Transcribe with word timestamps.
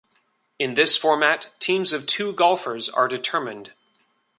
In 0.57 0.73
this 0.73 0.97
format, 0.97 1.49
teams 1.59 1.93
of 1.93 2.07
two 2.07 2.33
golfers 2.33 2.89
are 2.89 3.07
determined. 3.07 3.73